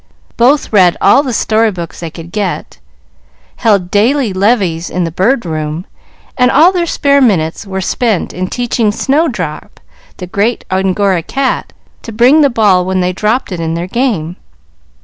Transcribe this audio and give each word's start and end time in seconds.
Both 0.35 0.73
read 0.73 0.97
all 0.99 1.21
the 1.21 1.31
story 1.31 1.69
books 1.69 1.99
they 1.99 2.09
could 2.09 2.31
get, 2.31 2.79
held 3.57 3.91
daily 3.91 4.33
levees 4.33 4.89
in 4.89 5.03
the 5.03 5.11
Bird 5.11 5.45
Room, 5.45 5.85
and 6.35 6.49
all 6.49 6.71
their 6.71 6.87
spare 6.87 7.21
minutes 7.21 7.67
were 7.67 7.81
spent 7.81 8.33
in 8.33 8.47
teaching 8.47 8.91
Snowdrop, 8.91 9.79
the 10.17 10.25
great 10.25 10.65
Angora 10.71 11.21
cat, 11.21 11.71
to 12.01 12.11
bring 12.11 12.41
the 12.41 12.49
ball 12.49 12.83
when 12.83 12.99
they 13.01 13.13
dropped 13.13 13.51
it 13.51 13.59
in 13.59 13.75
their 13.75 13.85
game. 13.85 14.37